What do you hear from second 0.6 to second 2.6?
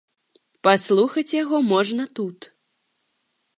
Паслухаць яго можна тут.